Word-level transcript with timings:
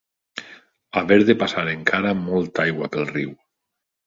Haver 1.01 1.17
de 1.27 1.35
passar 1.43 1.67
encara 1.75 2.15
molta 2.23 2.65
aigua 2.65 2.89
pel 2.97 3.07
riu. 3.13 3.37